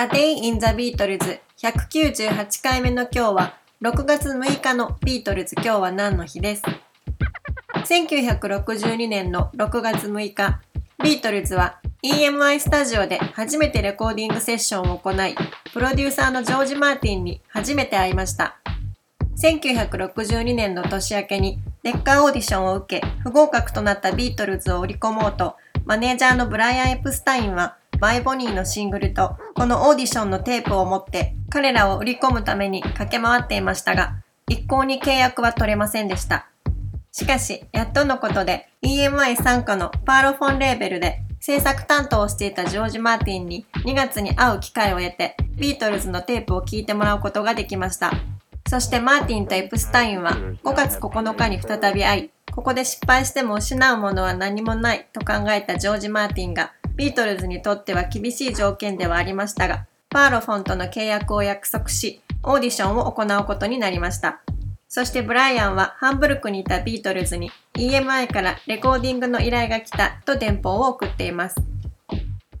[0.00, 6.62] A Day in the Beatles 198回目の今日は6月6日のビートルズ今日は何の日です
[7.74, 10.58] ？1962年の6月6日。
[11.04, 15.34] ビートルズは EMI スタジオで初めてレコーディングセッションを行い
[15.70, 18.56] プロデューサーのジョージ・マーティンに初めて会いました。
[19.36, 36.46] 1962年の年明けにデッカオーディションを受け不合格となったビートルズを売り込もうとマネージャーのブライアン・エプスタインはマイボニーのシングルとこのオーディションのテープを持って彼らを売り込むために駆け回っていましたが、一向に契約は取れませんでした。
[37.12, 48.12] しかし、やっとのことで EMI 参加のパーロフォンレーベルで制作担当をしていたジョージ・マーティンに2月に会う機会を得て、ビートルズのテープを聞いてもらうことができました。
[48.68, 50.32] そしてマーティンとエプスタインは
[50.64, 64.42] 5月9日に再び会い、ここで失敗しても失うものは何もないと考えたジョージ・マーティンがビートルズにとっては厳しい条件ではありましたが、パーロフォンとの契約を約束し、オーディションを行うことになりました。
[64.86, 71.56] そしてブライアンはハンブルクにいたビートルズに EMI からレコーディングの依頼が来たと電報を送っています。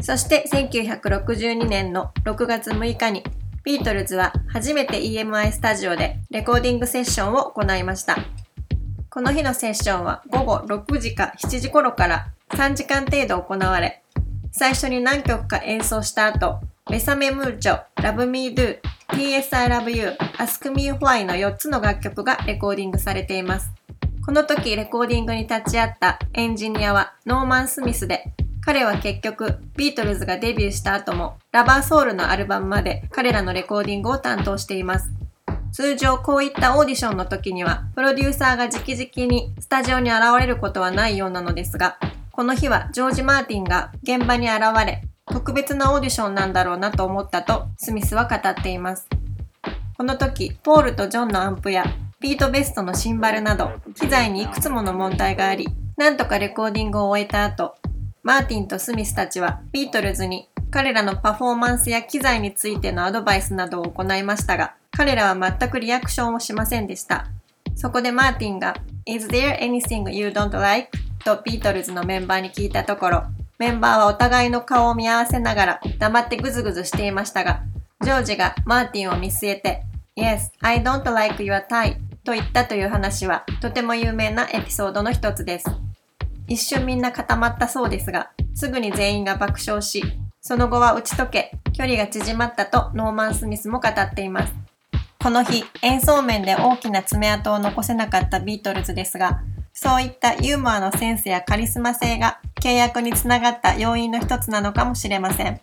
[0.00, 3.22] そして1962年の6月6日に
[3.64, 8.16] ビートルズは初めて EMI スタジオでレコーディングセッションを行いました。
[9.10, 14.01] この日のセッションは午後6時か7時頃から3時間程度行われ、
[14.54, 20.08] 最初に何曲か演奏した後、ベサメムーチョ、Love Me Do、PS I Love You、
[20.38, 23.72] Ask Me Why の4つの楽曲がレコーディングされています。
[24.24, 35.10] この時レコーディングに立ち会ったエンジニアはノーマン・スミスで、彼は結局ビートルズがデビューした後もラバーソウルのアルバムまで彼らのレコーディングを担当しています。
[35.72, 41.96] 通常こういったオーディションの時にはプロデューサーが直々にスタジオに現れることはないようなのですが
[42.32, 49.06] この日はジョージ・マーティンが現場に現れ、特別なオーディションなんだろうなと思ったとスミスは語っています。
[49.98, 51.84] この時、ポールとジョンのアンプや
[52.20, 55.68] ビートベストのシンバルなど、機材にいくつもの問題があり、
[55.98, 57.74] なんとかレコーディングを終えた後、
[58.22, 67.26] マーティンとスミスたちはビートルズに彼らのパフォーマンスや機材についてのアドバイスなどを行いましたが、彼らは全くリアクションをしませんでした。
[67.76, 68.74] そこでマーティンが
[69.04, 71.01] Is there anything you don't like?
[71.22, 73.24] とビートルズのメンバーに聞いたところ、
[73.58, 77.62] メンバーはお互いの顔を見合わせながら黙ってグズグズしていましたが、
[78.02, 79.82] ジョージがマーティンを見据えて、
[80.16, 85.66] Yes, I don't like your tie と言ったという話はとても有名なエピソードの一つです。
[86.48, 90.02] 一瞬みんな固まったそうですが、すぐに全員が爆笑し、
[90.40, 94.52] その後は打ち解け、距離が縮まったとノーマン・スミスも語っています。
[95.22, 99.40] この日、演奏面で大きな爪痕を残せなかったビートルズですが、
[99.72, 105.60] そういったユーモアのセンスやカリスマ性が契約につながった要因の一つなのかもしれません。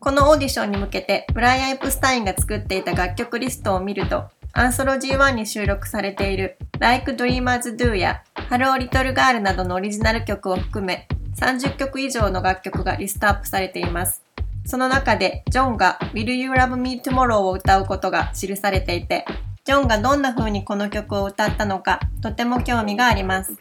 [0.00, 14.22] このオーディションに向けてブライアン・エプスタインが作っていた楽曲リストを見ると、アンソロジー1に収録されている Like Dreamers Do や Hello Little Girl などのオリジナル曲を含め30曲以上の楽曲がリストアップされています。
[14.66, 19.24] その中でジョンが Will You Love Me Tomorrow を歌うことが記されていて、
[19.68, 23.52] ジョンがどんな風にこの曲を歌ったのか、とても興味があります。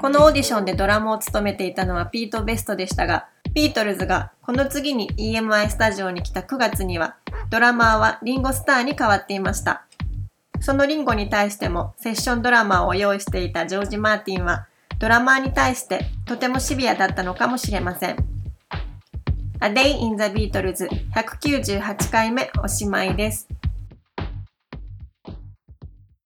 [0.00, 7.16] このオーディションでドラムを務めていたのはピート・ベストでしたが、ビートルズがこの次に EMI スタジオに来た9月には、
[7.50, 9.84] ドラマーはリンゴスターに変わっていました。
[10.60, 14.66] そのリンゴに対してもセッションドラマーを用意していたジョージ・マーティンは、
[14.98, 18.16] ドラマーに対してとてもシビアだったのかもしれません。
[19.60, 23.51] A Day in the Beatles 198回目おしまいです。